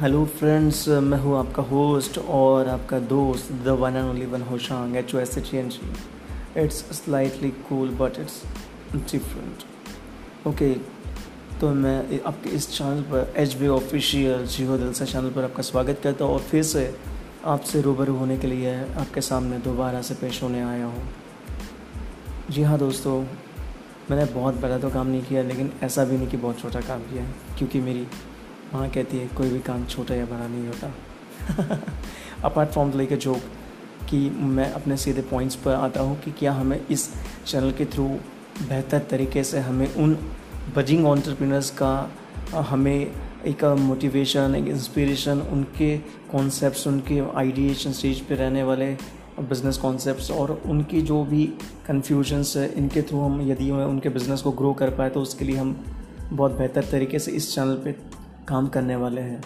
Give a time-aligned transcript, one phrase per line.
[0.00, 4.96] Hello friends मैं हूँ आपका होस्ट और आपका दोस्त the one and only one Hoshang
[4.96, 5.90] H O S H N G
[6.62, 8.40] it's slightly cool but it's
[8.94, 10.72] different okay
[11.60, 16.00] तो मैं आपके इस चैनल पर H B official Jiyo Dilsa channel पर आपका स्वागत
[16.04, 16.84] करता हूँ और फिर से
[17.54, 21.08] आपसे रूबरू होने के लिए आपके सामने दोबारा से पेश होने आया हूँ।
[22.50, 23.20] जी हाँ दोस्तों,
[24.10, 27.10] मैंने बहुत बड़ा तो काम नहीं किया, लेकिन ऐसा भी नहीं कि बहुत छोटा काम
[27.10, 27.24] किया,
[27.58, 28.06] क्योंकि मेरी
[28.74, 31.80] माँ कहती है, कोई भी काम छोटा या बड़ा नहीं होता।
[32.44, 33.42] Apart from like a joke
[34.10, 37.08] कि मैं अपने सीधे पॉइंट्स पर आता हूँ कि क्या हमें इस
[37.46, 38.06] चैनल के थ्रू
[38.58, 40.16] बेहतर तरीके से हमें उन
[40.76, 41.92] बजिंग ऑन्टरप्रीनर्स का
[42.70, 43.12] हमें
[43.46, 45.96] एक मोटिवेशन एक इंस्पिरेशन उनके
[46.32, 48.86] कॉन्सेप्ट्स उनके आइडिएशन स्टेज पे रहने वाले
[49.40, 51.44] बिज़नेस कॉन्सेप्ट्स और उनकी जो भी
[51.86, 55.56] कन्फ्यूजन्स है, इनके थ्रू हम यदि उनके बिज़नेस को ग्रो कर पाए तो उसके लिए
[55.56, 55.76] हम
[56.32, 57.96] बहुत बेहतर तरीके से इस चैनल पे
[58.48, 59.40] काम करने वाले हैं।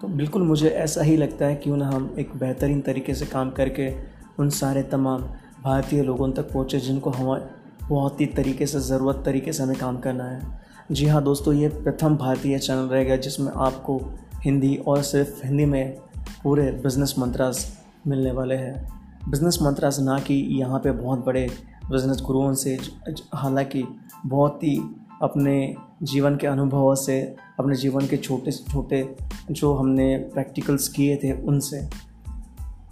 [0.00, 3.50] तो बिल्कुल मुझे ऐसा ही लगता है, क्यों ना हम एक बेहतरीन तरीके से काम
[3.50, 3.92] करके
[4.38, 5.22] उन सारे तमाम
[5.64, 7.48] भारतीय लोगों तक पहुँचे जिनको हम
[7.88, 10.60] बहुत ही तरीके से, ज़रूरत तरीके से हमें काम करना है।
[10.92, 14.00] जी हाँ दोस्तों, ये प्रथम भारतीय चैनल रहेगा जिसमें आपको
[14.44, 15.96] हिंदी और सिर्फ़ हिंदी में
[16.42, 17.66] पूरे बिज़नेस मंत्रास
[18.06, 21.46] मिलने वाले हैं। बिज़नेस मंत्रास ना कि यहाँ पे बहुत बड़े
[21.90, 22.78] बिज़नेस गुरुओं से,
[23.34, 23.84] हालाँकि
[24.26, 24.76] बहुत ही
[25.22, 27.20] अपने जीवन के अनुभवों से,
[27.58, 29.16] अपने जीवन के छोटे से छोटे
[29.50, 31.80] जो हमने प्रैक्टिकल्स किए थे उनसे,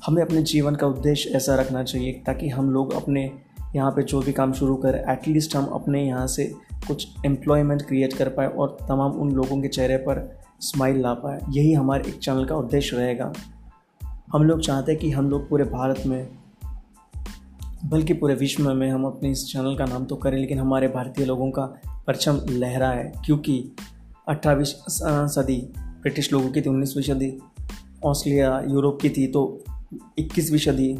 [0.06, 3.30] हमें अपने जीवन का उद्देश्य ऐसा रखना चाहिए ताकि हम लोग अपने
[3.76, 6.44] यहाँ पे जो भी काम शुरू करें एटलीस्ट हम अपने यहाँ से
[6.86, 11.40] कुछ एम्प्लॉयमेंट क्रिएट कर पाए और तमाम उन लोगों के चेहरे पर स्माइल ला पाए।
[11.50, 13.32] यही हमारे एक चैनल का उद्देश्य रहेगा।
[14.32, 16.28] हम लोग चाहते हैं कि हम लोग पूरे भारत में,
[17.84, 21.26] बल्कि पूरे विश्व में हम अपने इस चैनल का नाम तो करें, लेकिन हमारे भारतीय
[21.26, 21.74] लोगों का
[22.06, 23.62] परचम लहरा है क्योंकि
[24.28, 27.32] अट्ठावीं सदी ब्रिटिश लोगों की थी उन्नीसवीं सदी
[28.04, 29.42] ऑस्ट्रेलिया यूरोप की थी तो
[30.18, 30.98] इक्कीसवीं सदी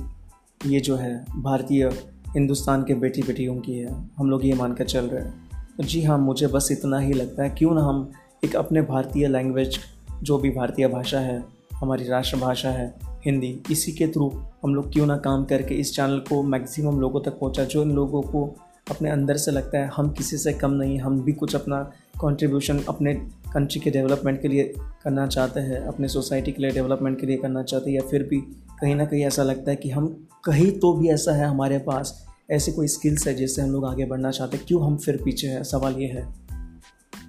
[0.66, 1.86] ये जो है, भारतीय
[2.28, 6.02] हिंदुस्तान के बेटी बेटियों की है। हम लोग ये मानकर चल रहे हैं। तो जी
[6.02, 8.10] हाँ मुझे बस इतना ही लगता है, क्यों ना हम
[8.44, 9.78] एक अपने भारतीय लैंग्वेज
[10.22, 11.42] जो भी भारतीय भाषा है,
[11.74, 12.94] हमारी राष्ट्रभाषा है,
[13.24, 14.28] हिंदी, इसी के थ्रू
[14.62, 17.90] हम लोग क्यों ना काम करके इस चैनल को मैक्सिमम लोगों तक पहुँचा, जो इन
[17.90, 18.44] लोगों को
[18.90, 21.82] अपने अंदर से लगता है, हम किसी से कम नहीं, हम भी कुछ अपना
[22.20, 23.14] कंट्रीब्यूशन अपने
[23.54, 24.74] कंट्री के डेवलपमेंट के लिए
[25.04, 28.22] करना चाहते हैं, अपने सोसाइटी के लिए डेवलपमेंट के लिए करना चाहते हैं, या फिर
[28.22, 28.36] भी
[28.80, 32.26] कहीं ना कहीं ऐसा लगता है कि हम कहीं तो भी ऐसा है हमारे पास,
[32.50, 35.46] ऐसी कोई स्किल्स है जिससे हम लोग आगे बढ़ना चाहते हैं, क्यों हम फिर पीछे
[35.46, 35.62] हैं?
[35.62, 36.28] सवाल ये है।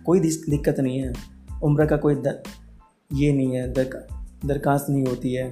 [0.05, 1.13] कोई दिक्कत नहीं है।
[1.63, 2.43] उम्र का कोई दर
[3.13, 5.49] ये नहीं है दरखास्त नहीं होती है।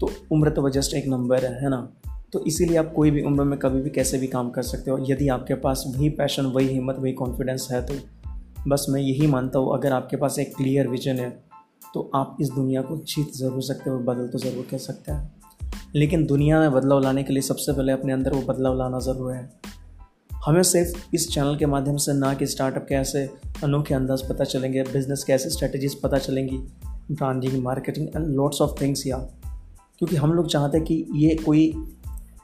[0.00, 1.92] तो उम्र तो जस्ट एक नंबर है है ना?
[2.32, 4.98] तो इसीलिए आप कोई भी उम्र में कभी भी कैसे भी काम कर सकते हो।
[5.08, 7.94] यदि आपके पास वही पैशन वही हिम्मत, वही कॉन्फिडेंस है तो
[8.68, 11.30] बस मैं यही मानता हूँ, अगर आपके पास एक क्लियर विजन है
[11.94, 15.40] तो आप इस दुनिया को जीत ज़रूर सकते हो, बदल तो ज़रूर कर सकते हैं।
[15.94, 19.32] लेकिन दुनिया में बदलाव लाने के लिए सबसे पहले अपने अंदर वो बदलाव लाना ज़रूर
[19.32, 19.50] है।
[20.46, 23.28] हमें सिर्फ़ इस चैनल के माध्यम से, ना कि स्टार्टअप कैसे
[23.64, 26.58] अनोखे अंदाज पता चलेंगे बिज़नेस कैसे स्ट्रेटजीज पता चलेंगी
[27.10, 29.16] branding marketing and lots of things या।
[29.98, 31.72] क्योंकि हम लोग चाहते हैं कि ये कोई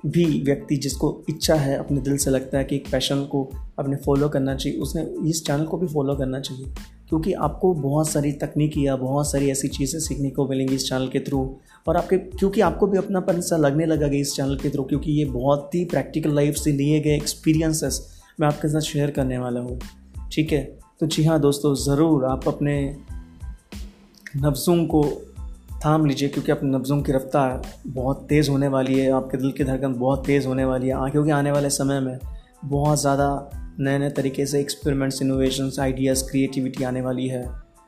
[0.06, 3.96] भी व्यक्ति जिसको इच्छा है, अपने दिल से लगता है कि एक पैशन को अपने
[3.96, 6.66] फॉलो करना चाहिए, उसने इस चैनल को भी फॉलो करना चाहिए।
[7.08, 11.08] क्योंकि आपको बहुत सारी तकनीकी या बहुत सारी ऐसी चीज़ें सीखने को मिलेंगी इस चैनल
[11.08, 11.56] के थ्रू
[11.88, 15.24] और आपके, क्योंकि आपको भी अपनापन सा लगने लगा इस चैनल के थ्रू क्योंकि ये
[15.24, 19.80] बहुत ही प्रैक्टिकल लाइफ से लिए गए एक्सपीरियंसेस मैं आपके साथ शेयर करने वाला हूँ।
[20.32, 20.78] ठीक है?
[21.00, 22.96] तो जी हाँ दोस्तों, ज़रूर आप अपने
[24.36, 25.02] नफ्सों को
[25.84, 29.64] थाम लीजिए, क्योंकि अपने नब्ज़ों की रफ्तार बहुत तेज़ होने वाली है, आपके दिल की
[29.64, 32.18] धड़कन बहुत तेज़ होने वाली है क्योंकि आने वाले समय में
[32.64, 33.28] बहुत ज़्यादा
[33.80, 37.42] नए नए तरीके से एक्सपेरिमेंट्स इनोवेशंस आइडियाज़ क्रिएटिविटी आने वाली है।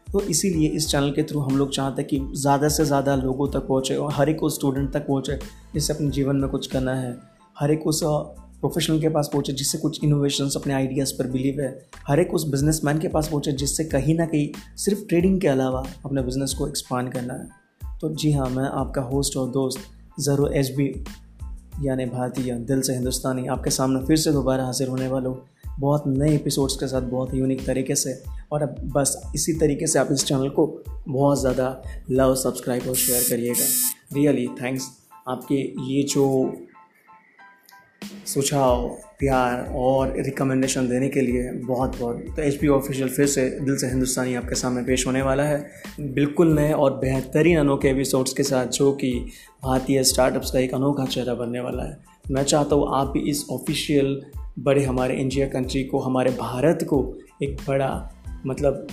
[0.06, 3.48] तो इसीलिए इस चैनल के थ्रू हम लोग चाहते हैं कि ज़्यादा से ज़्यादा लोगों
[3.48, 5.38] तक पहुँचे और हर एक स्टूडेंट तक पहुँचे,
[5.74, 7.16] जिससे अपने जीवन में कुछ करना है।
[7.56, 11.70] हर एक उस प्रोफेशनल के पास पहुँचे, जिससे कुछ इनोवेशंस अपने आइडियाज़ पर बिलीव है।
[12.08, 15.84] हर एक उस बिजनेसमैन के पास पहुँचे, जिससे कहीं ना कहीं सिर्फ़ ट्रेडिंग के अलावा
[16.04, 17.48] अपने बिज़नेस को एक्सपांड करना है।
[18.00, 19.80] तो जी हाँ मैं आपका होस्ट और दोस्त
[20.20, 20.86] ज़रो एच बी
[21.82, 25.30] यानी भारतीय दिल से हिंदुस्तानी, आपके सामने फिर से दोबारा हाजिर होने वाला
[25.80, 28.12] बहुत नए एपिसोड्स के साथ, बहुत यूनिक तरीके से।
[28.52, 30.66] और अब बस इसी तरीके से आप इस चैनल को
[31.08, 33.66] बहुत ज़्यादा लव सब्सक्राइब और शेयर करिएगा।
[34.12, 34.88] रियली थैंक्स
[35.28, 35.60] आपके
[35.92, 36.26] ये जो
[38.02, 38.88] सुझाव,
[39.18, 43.76] प्यार और रिकमेंडेशन देने के लिए बहुत बहुत। तो एच पी ऑफिशियल फिर से दिल
[43.76, 45.70] से हिंदुस्तानी आपके सामने पेश होने वाला है।
[46.00, 49.12] बिल्कुल नए और बेहतरीन अनोखे एपिसोड्स के साथ, जो कि
[49.64, 51.98] भारतीय स्टार्टअप्स का एक अनोखा चेहरा बनने वाला है।
[52.30, 54.20] मैं चाहता हूँ आप भी इस ऑफिशियल
[54.58, 58.12] बड़े हमारे इंडिया कंट्री को, हमारे भारत को एक बड़ा
[58.46, 58.86] मतलब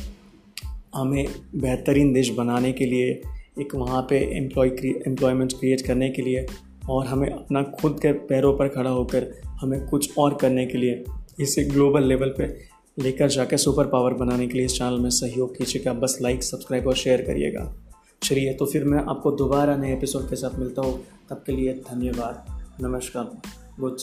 [0.96, 3.22] हमें बेहतरीन देश बनाने के लिए,
[3.60, 4.68] एक वहाँ पे एम्प्लॉय
[5.08, 6.46] एम्प्लॉयमेंट क्रिएट करने के लिए
[6.90, 11.04] और हमें अपना खुद के पैरों पर खड़ा होकर हमें कुछ और करने के लिए
[11.40, 12.58] इसे ग्लोबल लेवल पे
[13.00, 16.88] लेकर जाकर सुपर पावर बनाने के लिए इस चैनल में सहयोग कीजिएगा। बस लाइक सब्सक्राइब
[16.88, 17.76] और शेयर करिएगा।
[18.24, 21.74] चलिए तो फिर मैं आपको दोबारा नए एपिसोड के साथ मिलता हूँ। तब के लिए
[21.74, 23.42] धन्यवाद। नमस्कार।
[23.80, 23.98] गुड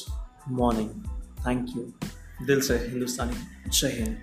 [0.48, 0.88] मॉर्निंग
[1.40, 1.82] थैंक यू
[2.46, 4.16] दिल से हिंदुस्तानी। जय हिंद।